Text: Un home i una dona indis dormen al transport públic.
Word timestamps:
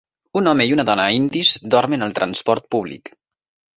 Un 0.39 0.47
home 0.51 0.65
i 0.69 0.73
una 0.77 0.85
dona 0.87 1.05
indis 1.17 1.51
dormen 1.75 2.07
al 2.07 2.17
transport 2.21 2.69
públic. 2.77 3.13